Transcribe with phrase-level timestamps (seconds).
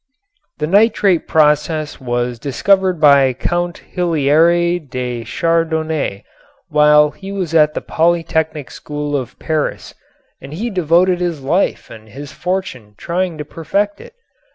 [0.57, 6.23] The nitrate process was discovered by Count Hilaire de Chardonnet
[6.69, 9.93] while he was at the Polytechnic School of Paris,
[10.41, 14.15] and he devoted his life and his fortune trying to perfect it.